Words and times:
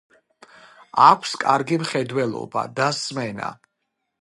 აქვს 1.07 1.35
კარგი 1.43 1.79
მხედველობა 1.83 2.65
და 2.81 2.89
სმენა. 3.05 3.53